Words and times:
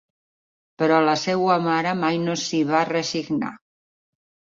Però 0.83 1.01
la 1.07 1.13
seua 1.23 1.57
mare 1.65 1.91
mai 1.99 2.17
no 2.21 2.35
s'hi 2.45 2.63
va 2.71 2.81
resignar. 2.91 3.53